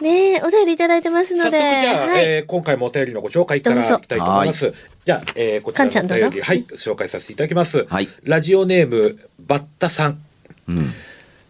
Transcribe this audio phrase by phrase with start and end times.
[0.00, 2.24] ねえ、お便りいただいてます早速ので、じゃあ、はい。
[2.24, 4.72] えー今回もお便りのご紹介からいきたいと思います。
[5.04, 7.86] じゃあ、えーこちらのお便り、はい、紹介させていただきます。
[7.88, 10.22] はいラジオネーム、バッタさん。
[10.68, 10.92] うん。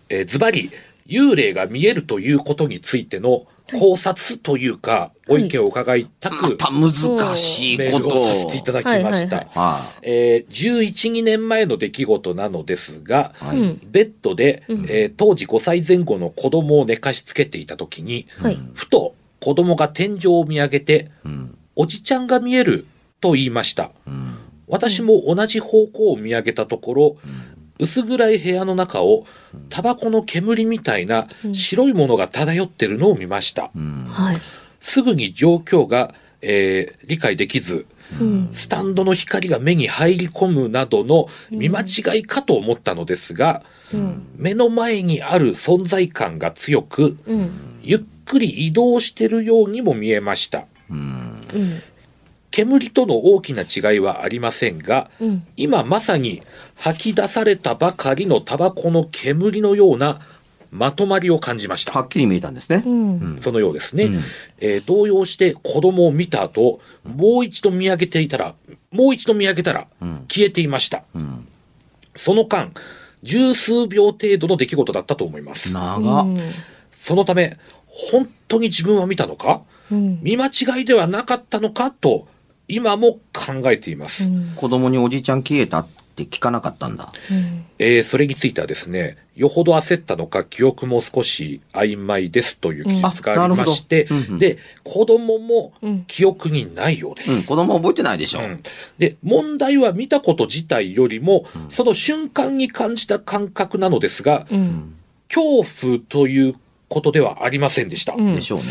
[0.09, 0.71] えーズバリ、
[1.06, 3.47] 幽霊が見えるということについての
[3.78, 8.22] 考察というか、ご意見を伺いたく、また難しいことを。
[8.22, 9.02] をさせていただきました。
[9.02, 13.44] はいはいはいはえー11、2年前の出来事なのですが、い。
[13.44, 13.58] はい。
[13.58, 18.58] うんベッドで、えー当時5歳前後の子供を寝かしつけていた時に、はい。
[18.74, 21.58] ふと子供が天井を見上げて、うん。
[21.76, 22.86] おじちゃんが見える
[23.20, 23.92] と言いました。
[24.06, 24.36] うん。
[24.66, 27.16] 私も同じ方向を見上げたところ、
[27.81, 29.27] 薄暗い部屋の中を
[29.69, 33.71] タバコの煙みたいな白いものが漂ってるのを見ました。
[33.75, 34.04] うん。
[34.09, 34.41] はい。
[34.81, 37.87] すぐに状況が、えー理解できず、
[38.21, 38.49] うん。
[38.53, 43.62] スタンドの光が目に入り込むなどの見間違いかと思ったのですが、
[43.93, 44.27] うん。
[44.37, 47.50] 目の前にある存在感が強く、うん。
[47.83, 50.66] ゆっくり移動してるようにも見えました。
[50.91, 51.41] うん。
[52.50, 52.69] うん。
[52.69, 55.47] 煙との大きな違いはありませんが、うん。
[55.56, 56.43] 今まさに
[56.75, 60.21] 吐き出されたばかりのタバコの煙のような
[60.72, 61.93] まとまりを感じました。
[61.93, 62.83] はっきり見えたんですね。
[62.87, 63.39] うん。
[63.41, 64.05] そのようですね。
[64.05, 64.22] うん
[64.59, 68.55] えー動揺して子供を見た後、もう一度見上げていたら、
[68.91, 71.03] もう一度見上げたらん消えていました。
[71.15, 71.47] うん。
[72.15, 72.72] その間、
[73.22, 75.72] 十数秒程度の出来事だったと思います。
[75.72, 76.27] 長っ。
[76.93, 77.56] そのため、
[77.87, 79.62] 本当に自分は見たのか？
[79.91, 80.21] うん。
[80.22, 81.91] 見間違いではなかったのか？
[81.91, 82.28] と、
[82.70, 84.28] 今も考えています。
[84.56, 87.08] 子供におじちゃん消えたって聞かなかったんだ。
[87.31, 87.64] うん。
[87.78, 97.32] えーそれについてはですね、よほど焦ったのか記憶も少し曖昧ですという記述がありまして、うんうんうんで、子供もうん記憶にないようです。
[97.32, 97.42] うん。
[97.44, 98.41] 子供覚えてないでしょ。
[98.41, 98.62] うん
[98.98, 104.94] で、問題は見たこと自体よりも、その瞬間に感じた感覚なのですが、うん。
[105.32, 106.54] 恐怖という
[106.91, 108.15] ことではありませんでした。
[108.15, 108.65] うんでしょうね。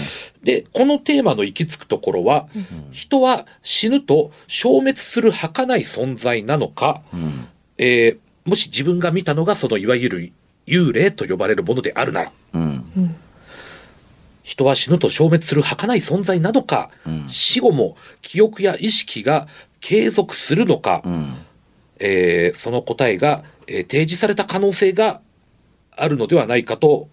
[0.43, 2.47] で、このテーマの行き着くところは、
[2.91, 7.47] 人は死ぬと消滅する儚い存在なのか、うん。
[7.79, 10.31] えーもし自分が見たのがそのいわゆる
[10.65, 13.15] 幽霊と呼ばれるものであるなら、うん。
[14.43, 19.47] 人は死ぬと消滅する儚い存在なのか、うん死後も記憶や意識が
[19.81, 21.35] 継続するのか、うん。
[21.99, 25.21] えーその答えが、えー提示された可能性が
[25.91, 27.07] あるのではないかと、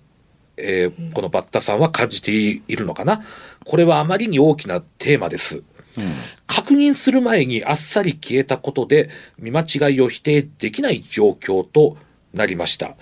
[0.56, 3.22] えーこのバッタさんは感じているのかな？
[3.64, 5.62] これはあまりに大きなテーマです。
[6.46, 9.08] 確認する前にあっさり消えたことで
[9.38, 11.96] 見間違いを否定できない状況と
[12.34, 12.96] なりました。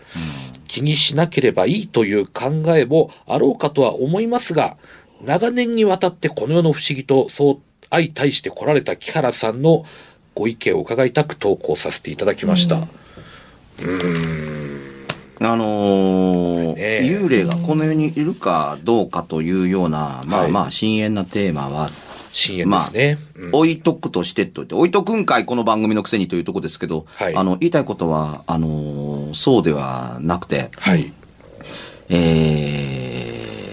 [0.69, 4.77] 気にしなければいいという考えもあろうかとは思いますが、
[5.25, 7.59] 長年にわたってこの世の不思議とそう
[7.91, 9.85] 相対して来られた木原さんの
[10.35, 12.77] ご意見を伺いたく投稿させていただきました。
[12.77, 12.87] あ
[15.57, 16.24] のー
[17.07, 20.47] 幽霊がこの世にいるかどうかというような、まはい。
[20.49, 21.91] あまあ、深淵なテーマは、
[22.33, 23.19] 深淵ですね。
[23.37, 23.51] うん。
[23.53, 27.37] 置いとくとしてといて、置いとくんかい、この番組のくせにというところですけど、はい。
[27.37, 31.13] あの、言いたいことは、あのーそうではなくて、はい。
[32.09, 33.29] え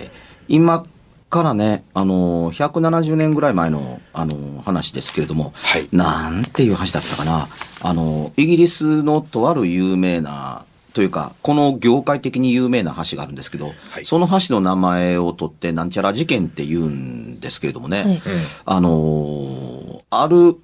[0.08, 0.12] ー
[0.48, 0.86] 今
[1.30, 5.88] からね、あのー170年ぐらい前の、あのー話ですけれども、はい。
[5.92, 7.48] なんていう話だったかな、
[7.82, 14.06] あのーイギリスのとある有名なというか、この業界的に有名な橋があるんですけど、はい。
[14.06, 18.22] その橋の名前を取ってなんちゃら事件って言うんですけれどもね、はい
[18.66, 20.58] あのーある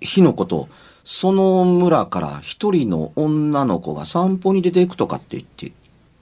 [0.00, 0.68] 日のこと、
[1.04, 5.72] その村から一人の女の子が散歩に出ていくとかって言って、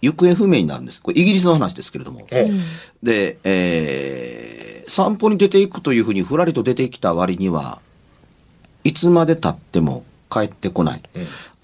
[0.00, 1.00] 行方不明になるんです。
[1.00, 2.26] これイギリスの話ですけれども。
[2.32, 7.80] おで、えー、散歩に出ていくというふうにふらりと出てきた割には、
[8.82, 11.02] いつまで経っても帰ってこない。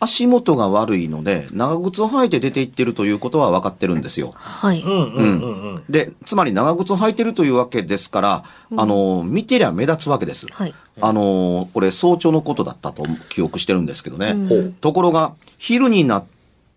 [0.01, 4.33] 足元が悪いので、長靴を履いて出て行ってるということは分かってるんですよ。
[4.35, 4.83] はい。
[4.83, 5.85] うんうんうんうん。
[5.89, 8.45] で、つまり長靴を履いてるというわけですから、
[8.77, 10.47] あの、見てりゃ目立つわけです。
[10.51, 10.75] はい。
[11.01, 14.35] あの、これ早朝のことだったと記憶してるんですけどね。
[14.49, 14.75] ほう。
[14.81, 16.25] ところが、昼になっ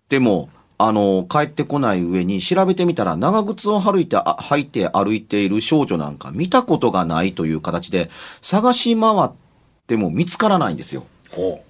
[0.08, 0.48] ても、
[0.78, 8.10] あの、帰ってこない上に調べてみたら、長靴を歩いて、あ履いて歩いている少女なんか見たことがないという形で、
[8.40, 9.30] 探し回っ
[9.88, 11.04] ても見つからないんですよ。
[11.30, 11.60] ほ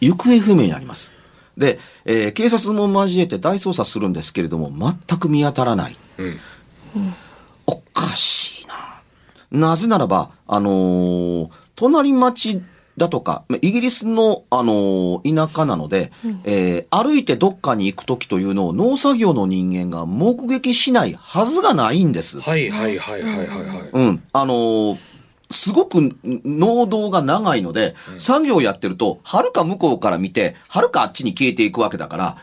[0.00, 1.12] 行方不明になります。
[1.56, 4.70] で、えー警察も交えて大捜査するんですけれども、
[5.08, 5.96] 全く見当たらない。
[6.18, 6.22] う。
[6.22, 6.38] うん。
[7.66, 9.68] おかしいな。
[9.70, 12.62] なぜならば、あのー隣町
[12.96, 16.12] だとか、まイギリスの、あのー田舎なので、
[16.44, 22.40] えー歩いてどっかに行くときというのを農作業の人間が目撃しないはずがないんです。
[22.40, 23.48] はいはいはいはいはいはい。
[23.92, 24.22] うん。
[24.32, 24.98] あのー
[25.50, 32.36] すごく農道が長いので、作業やってると、はるか向こうから見て、はるかあっちに消えていくわけだから、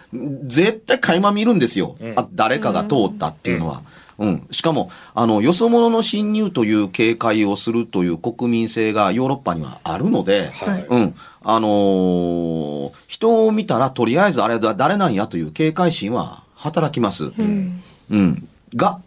[0.46, 1.98] 絶対垣間見るんですよ。
[2.16, 3.82] あ誰かが通ったっていうのは。
[4.20, 4.48] うん。
[4.52, 11.16] しかも、あの、よそ者の侵入という警戒をするという国民性がヨーロッパにはあるので、はいうん。
[11.44, 17.26] あのー人を見たらとりあえずあれだ、誰なんやという警戒心は働きます。
[17.26, 17.82] うん。
[18.12, 18.48] うん。
[18.76, 19.00] が、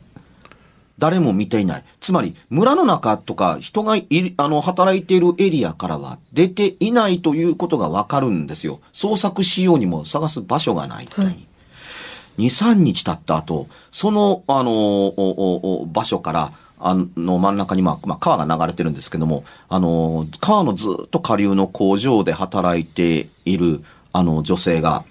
[0.98, 1.84] 誰も見ていない。
[2.00, 8.80] つまり、村の中とか人がいる、あの、働いているエリアからは出ていないということがわかるんですよ。
[8.92, 11.26] 捜索しようにも探す場所がないという。
[11.26, 11.46] はい
[12.38, 23.82] 2、3日経った後、その、あの、おおお場所から、あの、真ん中に、まあ、まあ、川が流れてるんですけども、あの、川のずっと下流の工場で働いている、
[24.12, 25.04] あの、女性が、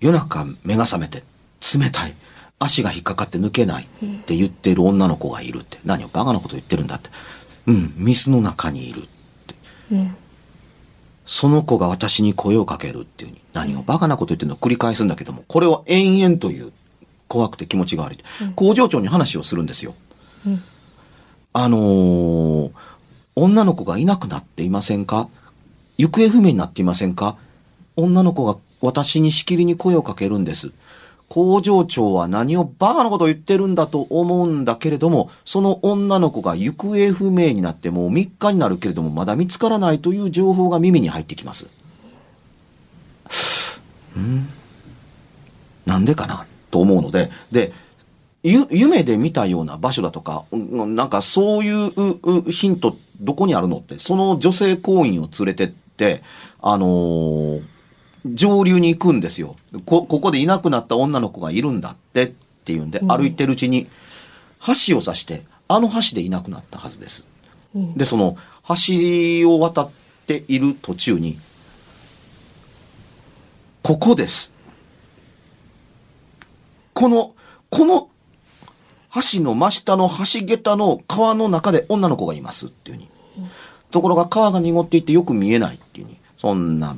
[0.00, 1.24] 夜中目が覚めて
[1.76, 2.14] 冷たい
[2.58, 3.86] 足が引っかかって抜けないっ
[4.24, 5.78] て言っている女の子がいるって。
[5.84, 7.10] 何をバカなこと言ってるんだって。
[7.66, 9.02] うん水の中にいるっ
[9.46, 9.54] て。
[9.92, 10.16] うん。
[11.24, 13.40] その子が私に声をかけるっていうに。
[13.52, 16.72] 何をバカなこと言ってるのを繰り返すんだけどもこれを延々という
[17.28, 18.18] 怖くて気持ちが悪い
[18.54, 19.94] 工場長に話をするんですよ。
[20.46, 20.62] うん。
[21.52, 22.70] あのー
[23.40, 25.28] 女の子がいなくなっていませんか？
[25.96, 27.36] 行方不明になっていませんか？
[27.94, 30.72] 女の子が私にしきりに声をかけるんです。
[31.28, 41.68] 工場長は何をバカなことを言ってるんだと思うんだけれども、その女の子が行方不明になってもう3日になるけれども、まだ見つからないという情報が耳に入ってきます。
[44.18, 44.48] ん？
[45.84, 47.72] なんでかなと思うので、で、
[48.42, 56.22] ゆ夢で見たような場所だとか、なんかそういうううヒントどこにあるのって、その女性行員を連れてって、
[56.60, 57.62] あのー
[58.26, 59.56] 上流に行くんですよ。
[59.86, 62.32] こ、ここでいなくなった女の子がいるんだってっ
[62.64, 63.88] ていうんで、歩いてるうちに、
[64.86, 67.26] 橋を刺して、あの橋でいなくなったはずです。
[67.96, 68.36] で、その、
[68.68, 69.90] 橋を渡っ
[70.26, 71.38] ている途中に、
[73.82, 74.52] ここです。
[76.94, 77.34] この、
[77.70, 78.08] この
[79.14, 83.08] 橋の真下の橋桁の川の中で女の子がいますっていうに。
[83.90, 86.18] ところが川が濁っていてよく見えないっていうに。
[86.36, 86.96] そんな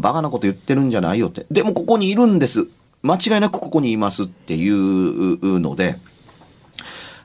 [0.00, 1.46] バカなこと言ってるんじゃないよって。
[1.50, 2.66] でもここにいるんです。
[3.02, 5.98] 間違いなくここにいますっていうので、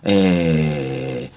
[0.04, 1.32] え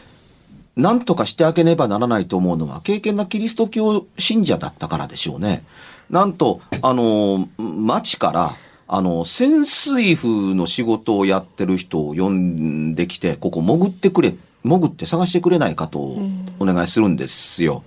[0.77, 5.65] ー、なんとかしてあげねばならないと思うのは、経験なキリスト教信者だったからでしょうね。
[6.11, 8.57] なんと、あの、町から、
[8.89, 14.35] あの、潜水風の仕事をやってる人を呼んできて、ここ潜ってくれ、
[14.65, 16.19] 潜って探してくれないかと
[16.59, 17.85] お願いするんですよ。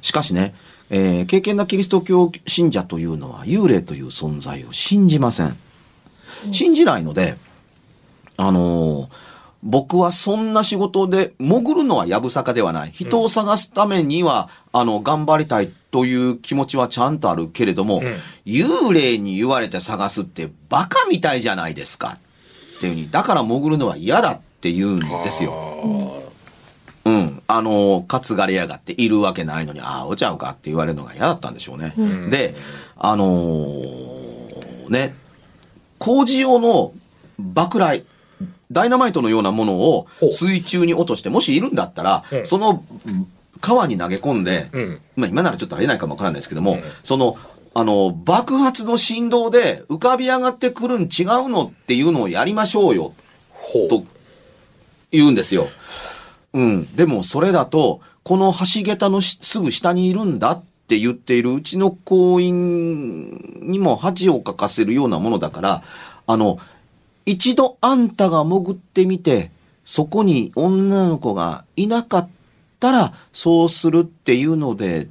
[0.00, 0.54] しかしね、
[0.90, 5.56] えー経験なキリスト教信者というのは幽霊という存在を信じません。
[6.52, 7.36] 信じないので、
[8.36, 9.08] あのー
[9.60, 12.92] 僕はそんな仕事で潜るのはやぶさかではない。
[12.92, 18.00] 人を探すためには、あの、頑張りたいという気持ちはちゃんとあるけれども、
[18.46, 22.18] 幽霊に言われて探すってバカみたいじゃないですか。
[22.76, 26.22] っていうふうに、だから潜るのは嫌だって言うんですよ。
[27.48, 27.54] うん。
[27.56, 31.94] あの、担がれやがっているわけないのに、ああ、おちゃうかって言われるのが嫌だったんでしょうね。
[32.30, 32.54] で、
[32.96, 35.14] あのーね、
[35.98, 36.92] 工事用の
[37.38, 38.04] 爆雷、
[38.70, 42.84] ダイナマイトのようなものを水中に落として、もしいるんだったら、うんその
[43.60, 47.36] 川に投げ込んで、うんまあ今ならちょっとありえないかもわからないですけども、その、
[47.74, 53.14] あの、爆発の振動で浮かび上がってくるん違うのっていうのをやりましょうよ。
[53.88, 54.04] と
[55.10, 55.68] 言うんですよ。
[56.52, 56.96] うん。
[56.96, 65.82] でもそれだと、この橋桁のしすぐ下にいるんだって言っているうちの行員にも恥をかかせるようなものだから、
[66.26, 66.58] あの、
[67.26, 69.50] 一度あんたが潜ってみて、
[69.84, 72.28] そこに女の子がいなかっ
[72.80, 75.08] たら、そうするっていうので、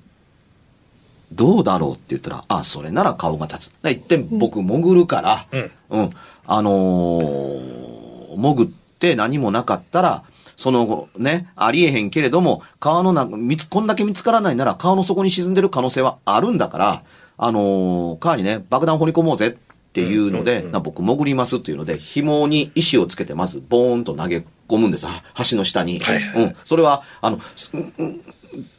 [1.31, 3.89] どうだろうって言ったら、あ、それなら顔が立つ。
[3.89, 5.71] 一点僕潜るから、うん。
[5.89, 6.09] うん。
[6.45, 7.97] あのー
[8.37, 8.67] 潜っ
[8.99, 10.23] て何もなかったら、
[10.57, 17.03] その後ね、ありえへんけれども、川の中、見つ、こんだけ見つからないなら川の底に沈んでる可能性はあるんだから、
[17.37, 25.05] あのー川にね、爆弾掘り込もうぜっていうので、な僕潜りますっていうので、紐に石をつけてまずボーンと投げ込むんです。
[25.05, 25.99] は橋の下に。
[25.99, 26.55] はいはいうん。
[26.65, 27.39] それは、あの、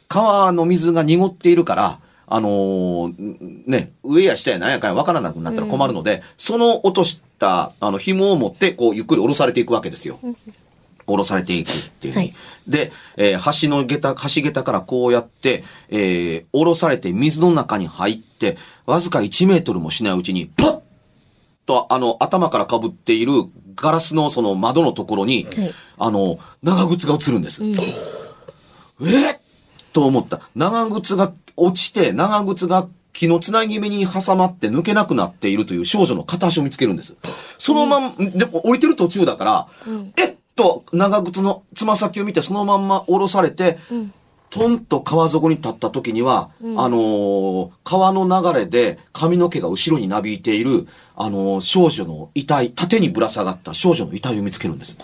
[0.09, 10.19] 川の水が濁っているから、あのーね、上や下や何やかんや分からなくなったら困るので、その落とした、あの、紐を持って、こう、ゆっくり下ろされていくわけですよ。
[11.09, 12.33] 下ろされていくっていう、はい
[12.67, 20.81] で、えー橋の下駄、橋下駄からこうやって、えー下ろされて水の中に入って、わずか1メートルもしないうちに、パッ
[21.65, 23.31] と、あの、頭から被っている
[23.75, 27.63] ガラスのその窓のところに、はいあの、長靴が映るんです。
[27.63, 27.75] うん。
[29.01, 29.37] えっ
[29.93, 30.41] と思った。
[30.55, 37.17] 長靴が落ちて、長靴が木のつなぎ目に挟まって抜けなくなっているという少女の片足を見つけるんです。
[37.57, 39.67] そのまん、でも降りてる途中だから、
[40.15, 43.77] えっと、長靴のつま先を見てそのまんま下ろされて、
[44.49, 54.97] トンと川底に立った時には、あのー川の流れで髪の毛が後ろになびいている、あのー少女の遺体、縦にぶら下がった少女の遺体を見つけるんです。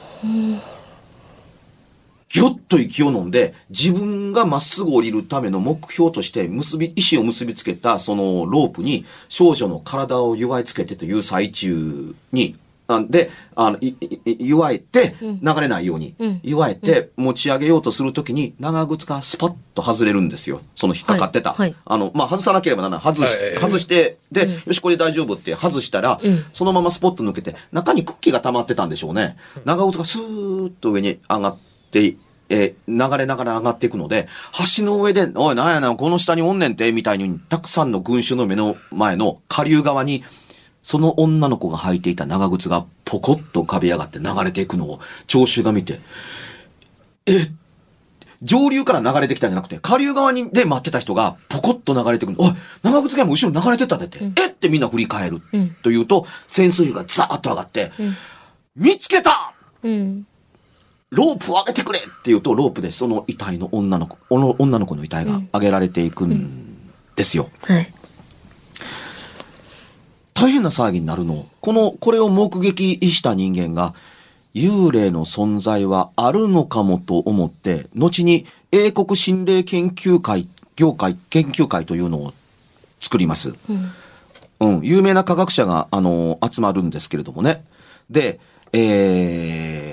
[2.27, 12.64] ぎょっと息を飲んで、自分がまっすぐ降りるための目標として結び、石を結びつけたそのロープに少女の体を祝いつけてという最中に、あ
[13.09, 20.61] で、あの、い、い、い祝えて、流れないように、うん祝えて持ち上げようとするときに、長靴がスパッと外れるんですよ。
[20.75, 21.53] その引っかかってた。
[21.53, 23.01] はいはいあの、まあ、外さなければならない。
[23.01, 29.37] 外し、はい外して、で、よし、これで大丈夫って外したら、うんそのままスポッと抜けて、中にクッキーが溜まってたんでしょうね。
[29.65, 31.57] 長靴がスーッと上に上がっ
[31.91, 32.15] て、
[32.49, 34.27] えー流れながら上がっていくので、
[34.77, 40.23] 橋の上で、おい、なんやな、この下におんねんて、みたいに、たくさんの群衆の目の前の下流側に、
[40.85, 45.99] その女の子が履いていた長靴がポコッと浮かび上がって流れていくのを、聴衆が見て、
[47.25, 47.49] え
[48.43, 52.37] 上流から流れてきたんじゃなくて、下流側にで待ってた人がポコッと流れてくる。
[52.39, 54.19] おい、長靴がもう後ろに流れてったでって。
[54.39, 55.41] えってみんな振り返る。
[55.51, 57.91] うんというと、潜水がザーッと上がって、ん
[58.75, 60.27] 見つけたうん。
[61.09, 66.77] ロープを上げてくれって言うと、ロープでその遺体の女の子、おの女の子の遺体が上げられていくん
[67.15, 67.49] ですよ。
[67.63, 67.91] はい。
[70.35, 71.47] 大変な騒ぎになるの。
[71.61, 73.95] この、これを目撃した人間が、
[74.53, 82.33] 幽霊の存在はあるのかもと思って、後に英国心霊研究会、業界、研究会というのを
[82.99, 83.55] 作ります。
[83.69, 83.91] うん。
[84.59, 87.65] うん、有名な科学者が、あの集まるんですけれどもね。
[88.09, 88.39] で、
[88.73, 89.89] え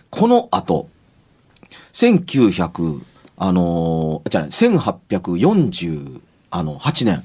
[0.00, 0.88] ー、この後、
[1.92, 3.02] 1900、
[3.40, 6.20] あのじゃ1848
[6.50, 7.22] あの、8年、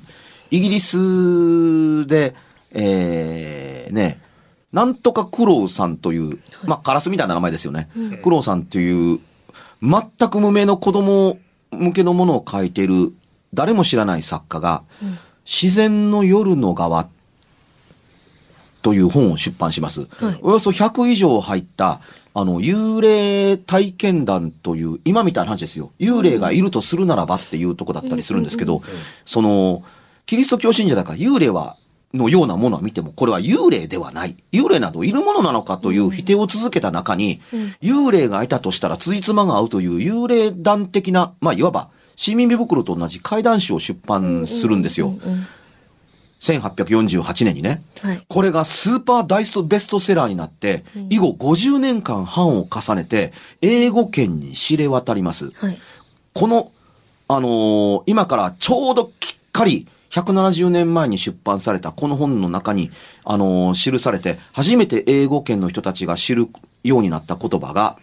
[0.54, 2.36] イギリスで、
[2.74, 4.22] えー、ね、
[4.72, 7.90] なんとかクロウさんという、まあ、カラスみたいな名前ですよね。
[8.22, 9.20] クロウさんという、
[9.82, 11.40] 全く無名の子供
[11.72, 13.14] 向けのものを書いている、
[13.52, 14.84] 誰も知らない作家が、
[15.44, 17.08] 自然の夜の側
[18.84, 20.02] という本を出版します。
[20.02, 20.40] はい。
[20.44, 22.00] およそ100以上入った、
[22.36, 25.94] あの、幽霊体験談という、今みたいな話ですよ。
[26.00, 28.84] 幽霊がいるとするならばっていうとこだったりするんですけど、
[29.26, 29.84] その、
[30.26, 31.78] キリスト教信者だから幽霊は、
[32.14, 34.38] のようなものは見ても、これは幽霊ではない。
[34.52, 37.42] 幽霊などいるものなのかという否定を続けた中に、
[37.82, 45.08] 幽霊がいたとしたら、ついつまが合うという幽霊団的な、まあ、いわば、市民美袋と同じ怪談誌を出版するんですよ。
[45.08, 45.48] うん。
[46.40, 47.82] 1848年にね。
[48.02, 48.26] はい。
[48.28, 55.52] これがスーパー大ストベストセラーになって、以後50年間版を重ねて、英語圏に知れ渡ります。
[55.56, 55.80] はい。
[56.34, 56.72] この、
[57.28, 62.92] あのー今からちょうどきっかり、170年前に出版されたこの本の中に、
[63.26, 66.50] あのー記されて、初めて英語圏の人たちが知る
[66.84, 67.98] ようになった言葉が、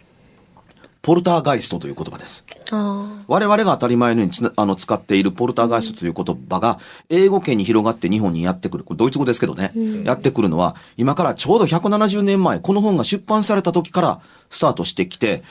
[1.01, 2.45] ポルターガイストという言葉です。
[2.69, 8.83] あ我々が当たり前のようにあの使っているポルターガイストという言葉が、英語圏に広がって日本にやってくる。
[8.83, 9.71] これドイツ語ですけどね。
[10.03, 15.43] やってくるのは、今からちょうど170年前、この本が出版された時からスタートしてきて、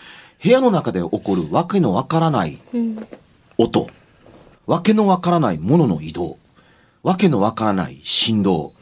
[0.42, 2.76] 部屋の中で起こるわけのわからないあ。
[2.76, 3.06] うん。
[3.56, 3.88] 音、
[4.66, 6.38] わけのわからないものの移動、
[7.02, 8.72] わけのわからない振動、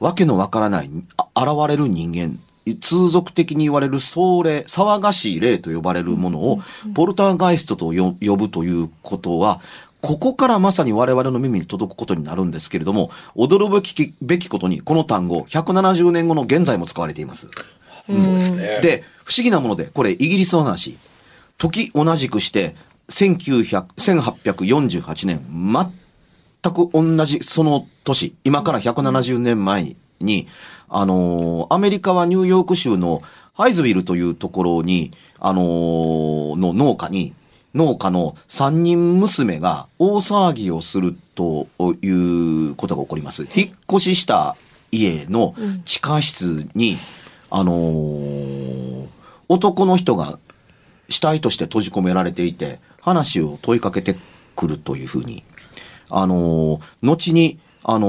[0.00, 2.38] わけのわからないあ現れる人間、
[2.76, 6.60] 通俗的に言われる壮霊、騒がしい霊と呼ばれるものを、
[6.94, 9.60] ポルターガイストとよ呼ぶということは、
[10.00, 17.48] ここからまさに我々の耳に届くことになるんですけれども、驚くべきべきことに、この単語、170年後の現在も使われています。
[18.06, 18.80] そうですね。
[18.80, 20.96] で、不思議なもので、これイギリスの話。
[21.58, 22.76] 時同じくして、
[23.08, 25.92] 1900 1848年、全
[26.62, 30.48] 全く同じその年、今から170年前に、
[30.88, 33.22] あのーアメリカはニューヨーク州の
[33.54, 37.34] ハイズビルというところに、あのーの農家に、
[37.74, 41.68] 農家の三人娘が大騒ぎをすると
[42.02, 42.08] い
[42.70, 43.46] うことが起こります。
[43.54, 44.56] 引っ越しした
[44.90, 46.96] 家の地下室に、
[47.50, 49.08] あのー
[49.50, 50.38] 男の人が
[51.08, 54.18] 死体として閉じ込められていて、話を問いかけて
[54.54, 55.42] くるというふうに、
[56.10, 58.08] あのー後に、あの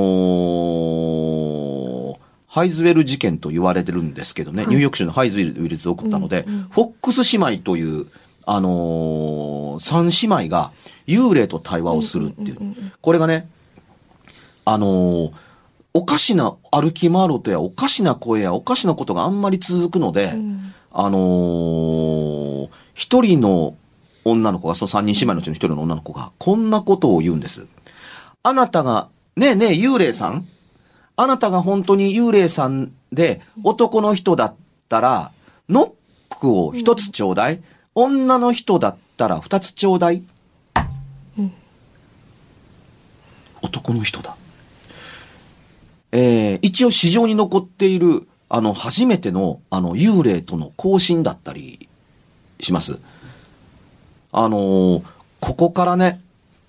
[2.15, 2.19] ー
[2.51, 8.07] ハイズウェル事件と言われてるんですけどね、ニューヨーク州のハイズウェルで起こったので、フォックス姉妹という、
[8.45, 10.71] あのー三姉妹が
[11.05, 12.57] 幽霊と対話をするっていう。
[13.01, 13.47] これがね、
[14.65, 15.31] あのー
[15.93, 20.33] おかしな歩き回る音やおかしな声やおかしなことがあんまり続くので、
[20.91, 23.75] あのー一人の
[24.25, 27.67] 女の子が、その三人姉妹のうちの一人の女の子が、こんなことを言うんです。
[28.43, 30.47] あなたが、ねえねえ、幽霊さん？
[31.15, 34.55] あなたが本当に幽霊さんで男の人だっ
[34.87, 35.31] たら、
[35.67, 37.61] ノックを一つちょうだい？
[37.95, 40.23] 女の人だったら二つちょうだい？
[43.61, 44.37] 男の人だ。
[46.11, 51.87] えー一応市場に残っている、あの、初めての、あの、幽霊との交信だったり
[52.61, 52.99] します。
[54.31, 55.03] あのー
[55.41, 56.21] ここからね、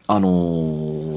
[0.09, 1.10] あのー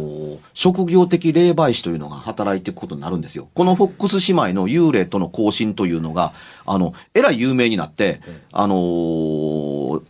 [0.53, 3.49] 職業的霊媒師というのが働いていくことになるんですよ。
[3.53, 6.33] このフォックス姉妹の幽霊との交信というのが、
[6.65, 10.01] あの、えらい有名になって、あのー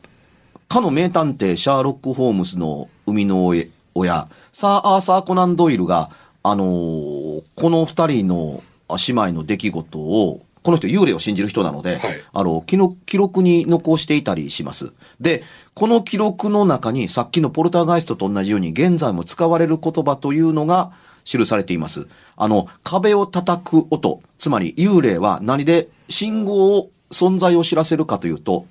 [0.68, 6.10] かの名探偵シャーロック・ホームズの生みの親、サー・アーサー・コナン・ドイルが、
[6.42, 14.94] あのーこの二人のあ姉妹の出来事を、この人幽霊を信じる人なので、はいあの、記録記録に残していたりします。
[15.20, 20.92] で、この記録の中にさっきのポルターガイストと同じように現在も使われる言葉というのが
[21.26, 22.08] 記されています。
[22.38, 28.66] あの、壁を叩く音、つまり幽霊は何で信号を、存在を知らせるかというと、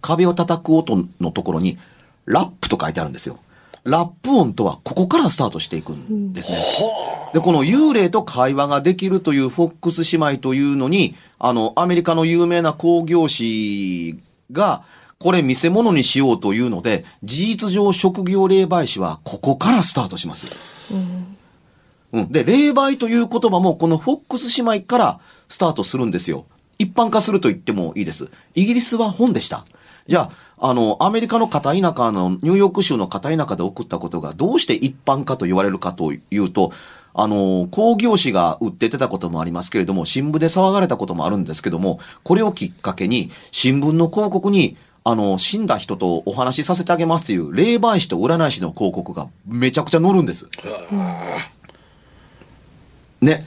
[0.00, 1.78] 壁を叩く音のところに、
[2.26, 3.38] ラップと書いてあるんですよ。
[3.88, 6.58] ラップ音とはここからスタートしていくんですね。
[7.32, 14.18] で、この幽霊と会話ができるというフォックス姉妹というのに、あの、アメリカの有名な工業士
[14.52, 14.82] が、
[15.18, 20.46] これ見せ物にしようというので、事実上職業霊媒師はここからスタートします。
[22.12, 22.32] うん。
[22.32, 26.46] で、霊媒という言葉もこのフォックス姉妹からスタートするんですよ。
[26.78, 28.30] 一般化すると言ってもいいです。
[28.54, 29.64] イギリスは本でした。
[30.08, 36.72] じゃあ、あの、アメリカの片田舎の、ニューヨーク州の片田舎で送ったことがどうして一般化と言われるかというと、
[37.12, 50.48] あの、工業紙が売って出たこともありますけれども、新聞で騒がれたこともあるんですけども、これをきっかけに、新聞の広告に、あの、死んだ人とお話しさせてあげますという、霊媒師と占い師の広告がめちゃくちゃ載るんです。
[53.20, 53.46] ね。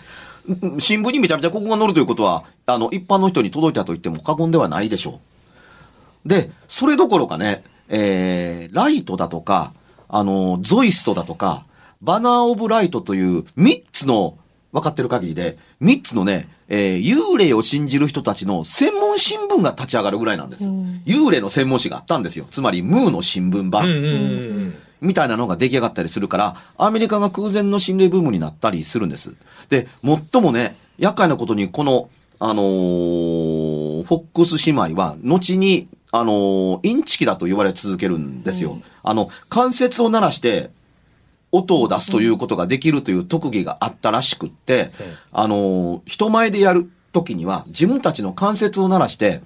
[0.78, 5.31] 新聞にめちゃめちゃ広告が載るということは、あの、一般の人に届いたと言っても過言ではないでしょう。
[6.26, 9.74] で、それどころかね、えー、ライトだとか、
[10.08, 11.66] あの、ゾイストだとか、
[12.02, 14.38] バナーオブライトという3つの、
[14.72, 20.64] 分かってる限りで、3つのね、えー幽霊を信じる人たちの専門新聞が立ち上がるぐらいなんです。
[21.06, 22.48] 幽霊の専門誌があったんですよ。
[22.50, 23.86] つまり、ムーの新聞版。
[23.86, 24.76] うんうんうん。
[25.02, 29.36] みたいなのが出来上がったりするから、アメリカが空前の心霊ブームになったりするんです。
[29.68, 38.80] で、最もね、厄介なことに、この、あのーフォックス姉妹は、後に、あのーインチキだと言われ続けるんですよ。
[39.04, 40.72] あの、関節を鳴らして、
[41.52, 44.92] 音を出すということができるという特技があったらしくって、
[45.32, 49.42] あのー人前でやる時には、自分たちの関節を鳴らして、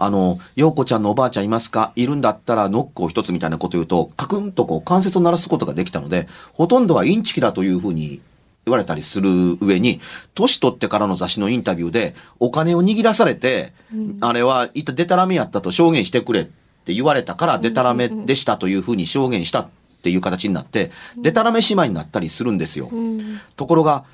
[0.00, 1.92] あの、陽子ちゃんのおばあちゃんいますか？
[1.96, 8.20] いるんだったらノックを一つみたいなこと言うと、カクンとこう関節を鳴らすことができたので、ほとんどはインチキだというふうに
[8.68, 10.00] 言われたりする上に、
[10.34, 13.72] 年取ってからの雑誌のインタビューで、お金を握らされて、
[14.20, 19.68] あれは一体デタラメやったと証言してくれって言われたから、デタラメでしたというふうに証言したっ
[20.02, 22.90] ていう形になって、デタラメ姉妹になったりするんですよ。
[23.56, 24.04] ところが、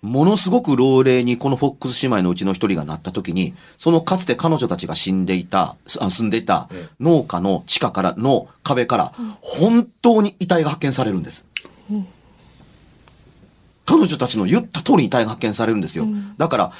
[0.00, 6.68] ものすごく老齢にこのフォックス姉妹のうちの一人がなった時に、そのかつて彼女たちが死んでいた、住んでいた
[7.00, 11.46] 農家の地下からの壁から、本当に遺体が発見されるんです。
[13.88, 16.06] 彼女たちの言った通りに遺体が発見されるんですよ。
[16.36, 16.72] だから、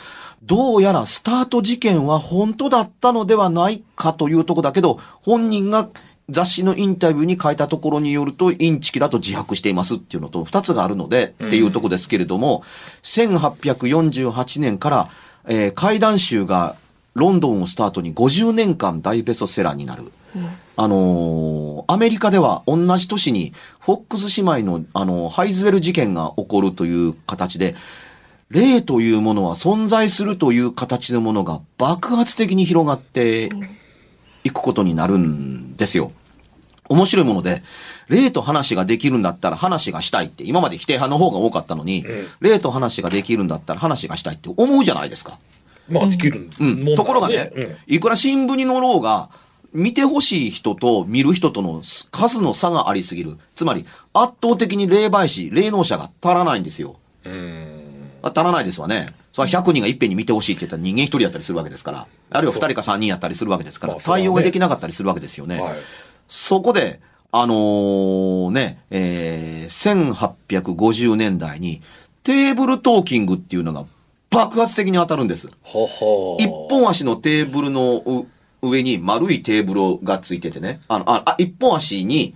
[0.43, 5.89] どうやらスタート事件は本当だったのではないかというとこだけど、本人が
[6.29, 12.63] 雑誌のインタビューに書いたところによると、インチキだと自白していますっていうのと、二つがあるので、っていうとこですけれども、
[13.05, 15.09] 1848年から、
[15.47, 16.77] えー怪談集が
[17.15, 20.13] ロンドンをスタートに50年間大ベストセラーになる。
[20.81, 27.75] あのーアメリカでは同じ年に、フォックス姉妹の、あのーハイズウェル事件が起こるという形で、
[28.51, 33.51] 霊というものは存在するという形のものが爆発的に広がって
[34.45, 36.13] いくことになるんですよ。
[36.89, 37.65] 面白いもので、
[38.09, 42.05] 霊と話ができるんだったら話がしたいって、今まで否定派の方が多かったのに、
[42.41, 45.39] 霊と話ができるんだったら話がしたいって思うじゃないですか。
[45.89, 46.95] まあ、できるうん。
[46.95, 49.31] ところがね、うんいくら新聞に載ろうが、
[49.73, 53.39] 見てほしい人と見る人との数の差がありすぎる。
[53.55, 56.97] つまり、圧倒的に霊媒師、霊能者が足らないんですよ。
[58.23, 59.15] あ足らないですわね。
[59.33, 62.07] それは100人がいっぺんに見てほしいって言ったら人間1人やったりするわけですから。
[62.31, 65.61] あるいは2人か3人やったりするわけですから、対応ができなかったりするわけですよね。
[65.61, 65.77] はい
[66.29, 67.01] そこで、
[67.33, 70.15] あのーね、えー、
[70.47, 71.81] 1850年代に
[72.23, 73.87] テーブルトーキングっていうのが
[74.31, 75.49] 爆発的に当たるんです。
[75.63, 78.27] ほほ一本足のテーブルのう
[78.63, 80.81] 上に丸いテーブルがついててね。
[80.89, 82.35] あの、あ、あ一本足に、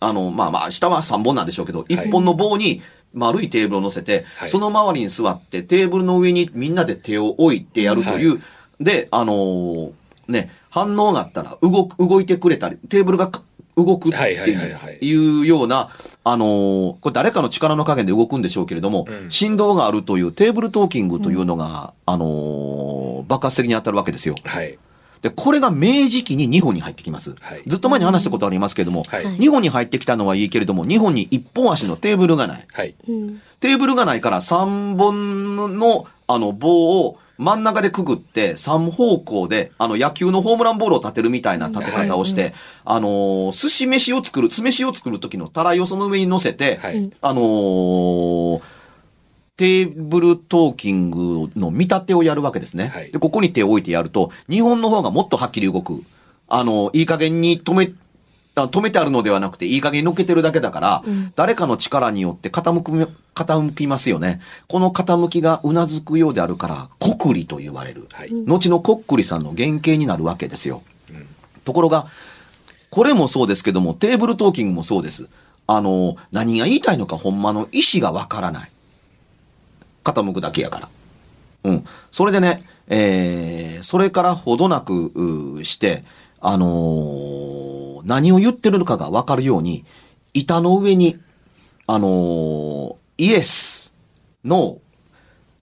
[0.00, 8.40] あの、まあまあ、下は三本なんでしょうけど、一本の棒に丸いテーブルを乗せて、はいその周りに座って、テーブルの上にみんなで手を置いてやるという、
[8.80, 9.92] で、あのー
[10.28, 13.42] ね、反応があったら動く、動いてくれたり、テーブルがか
[13.76, 15.90] 動くってはいはいはいはいいうような、
[16.24, 24.36] あのーこれ誰かの力の加減で動くんでしょうけれども、振動があるというテーブルトーキングというのが、あのー爆発的に当たるわけですよ。
[24.44, 24.78] はい。
[25.22, 27.34] で、これが明治期に日本に入ってきます。
[27.40, 32.66] はいずっと前に話したことありますけれども、はい日本に入ってきたのはいいけれども、日本に一本足のテーブルがない。
[32.72, 32.94] はい。
[33.08, 33.42] うん。
[33.60, 42.52] テーブルがないから3本のあの棒を真ん中でくぐって3方向であの野球のホームランボールを立てるみたいな立て方をして、
[42.84, 48.60] あのー寿司飯を作る、酢飯を作る時のたらいをその上に乗せて、はいあのー
[49.58, 52.88] テーブルトーキングの見立てをやるわけですね。
[52.88, 56.02] はいで、ここに手を置いてやると、日本の方がもっとはっきり動く。
[56.46, 57.92] あの、いい加減に止め、
[58.54, 61.02] あ止めてあるのではなくて、いい加減に乗っけてるだけだから、
[61.34, 64.40] 誰かの力によって傾く、傾きますよね。
[64.68, 68.06] この傾きがうなずくようであるから、コクリと言われる。
[68.12, 70.82] はい後のコックリさんの原型になるわけですよ。
[71.64, 72.06] ところが、
[72.90, 75.28] これもそうですけども、テーブルトーキングもそうです。
[75.66, 78.70] あの、何が言いたいのかほんまの意思がわからない。
[80.12, 80.88] 傾くだけやから。
[81.64, 81.84] うん。
[82.10, 86.04] それでね、えー、それからほどなくして、
[86.40, 89.84] あのー何を言ってるのかがわかるように、
[90.32, 91.18] 板の上に、
[91.86, 93.92] あのーイエス
[94.44, 94.78] の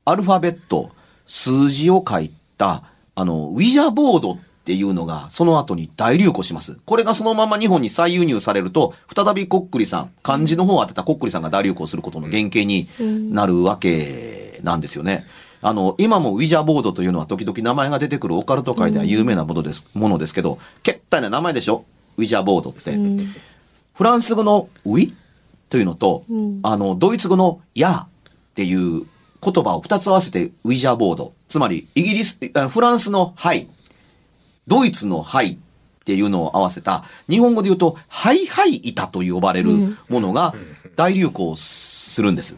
[0.05, 0.91] アルファベット、
[1.27, 6.77] 数字を書いた、あの、ウィジャーボードっていうのが、その後に大流行します。
[6.85, 12.89] これがそのまま日本に再輸入されると、再びコックリさん、漢字の方を当てたコックリさんが大流行することの原型に
[13.33, 15.25] なるわけなんですよね。
[15.63, 21.85] あの、今もウィジャーボードというのは時々名前が出てくるオカルト界では有名なものです、ものですけど、けったいな名前でしょ？
[22.17, 22.99] ウィジャーボードって。
[23.95, 25.15] フランス語のウィ
[25.71, 26.25] というのと、
[26.63, 28.09] あの、ドイツ語のヤーっ
[28.55, 29.07] ていう
[29.43, 31.33] 言葉を二つ合わせてウィジャーボード。
[31.49, 33.69] つまり、イギリス、あフランスのハイ、
[34.67, 35.59] ドイツのハイっ
[36.05, 40.55] ていうのを合わせた、日本語で言うと、ハイハイ板と呼ばれるものが
[40.95, 42.57] 大流行するんです。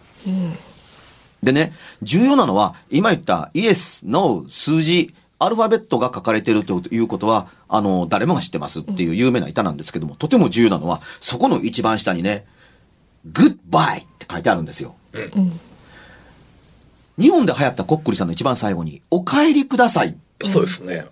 [1.43, 12.45] でね、重要なのは、今言ったイエス、ノー、数字、アルファベットが書かれているということは、あの、誰もが知ってますっていう有名な板なんですけども、とても重要なのは、そこの一番下にね、
[13.25, 14.97] グッバイって書いてあるんですよ。
[17.19, 20.17] 日本で流行ったコックリさんの一番最後に、お帰りください。
[20.45, 21.07] そうですね。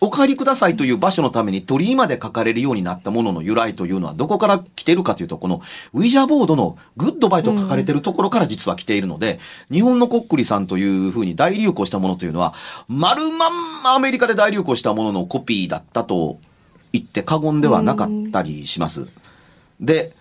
[0.00, 5.62] お帰りくださいという場所のために鳥居まで書かれるようになったものの由来というのはどこから来てるかというと、この
[5.94, 9.38] ウィジャーボードのグッドバイと書かれてるところから実は来ているので、
[9.70, 12.54] 日本のコックリさんというふうに大流行したものというのは、
[12.88, 16.38] 丸まんまアメリカで大流行したもののコピーだったと
[16.92, 19.08] 言って過言ではなかったりします。
[19.80, 20.15] で、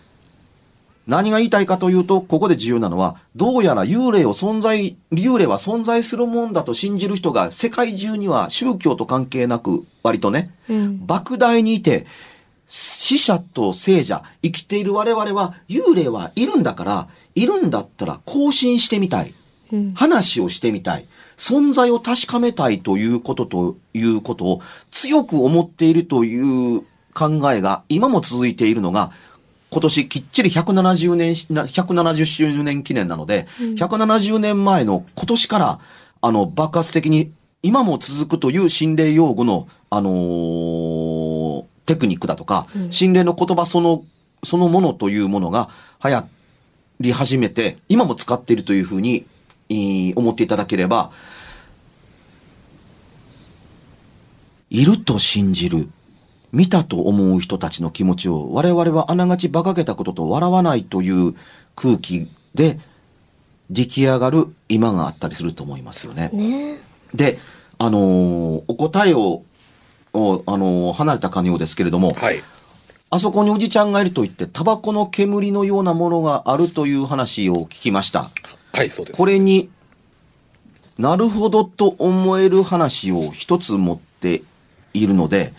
[1.08, 12.08] 何が言いたいかというと、ここで重要なのは、どうやら幽霊を存在、幽霊は存在するもんだと信じる人が世界中には宗教と関係なく、割とね、莫大にいて、
[12.68, 19.34] 死者と生者、生きている我々は幽霊はいるんだから、いるんだったら更新してみたい。
[19.96, 21.06] 話をしてみたい。
[21.38, 26.82] 存在を確かめたいということということを強く思っているという
[27.14, 29.12] 考えが今も続いているのが、
[29.70, 35.80] 今年きっちり170年し、な170周年記念なので、170年前の今年から、
[36.22, 44.04] あの、爆発的に今も続くという心霊用語の、あのーテクニックだとか、心霊の言葉その、
[44.44, 45.70] そのものというものが
[46.04, 46.28] 流行
[47.00, 49.26] り始めて、今も使っているというふうに、
[49.70, 51.12] えー思っていただければ、
[54.70, 55.90] いると信じる。
[56.56, 61.36] 見たと思う人たちの気持ちを我々はあながち馬鹿げたことと笑わないという
[61.76, 62.80] 空気で
[63.70, 66.30] 出来上がる今があったりすると思いますよね。
[66.32, 66.80] ね
[67.14, 67.40] で、
[67.78, 69.44] あのーお答えを、
[70.14, 72.42] をあのー離れたかのようですけれども、はい。
[73.10, 78.30] あそこにおじちゃんがいると言って、タバコの煙のようなものがあるという話を聞きました。
[78.72, 79.18] はい、そうです。
[79.18, 79.70] これに
[80.98, 84.44] なるほどと思える話を一つ持って
[84.94, 85.52] いるので、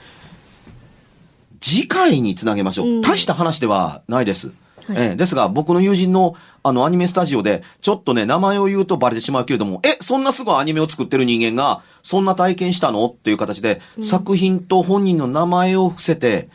[1.60, 2.88] 次回につなげましょう。
[2.88, 4.48] うん大した話ではないです。
[4.48, 13.06] はいええですが、僕の友人のあのアニメスタジオで、ちょっとね、名前を言うとバレてしまうけれども、え、そんなすごいアニメを作ってる人間が、そんな体験したの？
[13.06, 16.48] っていう形で、作品と本人の名前を伏せて、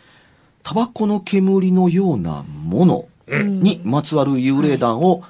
[0.64, 5.24] タバコの煙のようなものにまつわる幽霊談を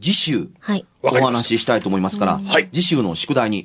[0.00, 0.84] 次週、はい。
[1.02, 3.64] お話ししたいと思いますから、はい次週の宿題に。